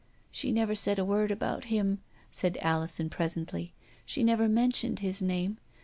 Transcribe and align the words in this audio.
"She 0.31 0.51
never 0.51 0.73
said 0.73 0.97
a 0.97 1.05
word 1.05 1.29
about 1.29 1.65
him," 1.65 1.99
said 2.31 2.57
Alison 2.61 3.07
presently, 3.07 3.75
"she 4.03 4.23
never 4.23 4.49
mentioned 4.49 4.97
his 4.97 5.21
name. 5.21 5.59